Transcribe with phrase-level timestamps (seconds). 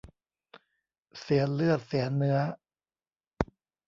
[1.19, 2.37] เสียเลือดเสียเนื้อ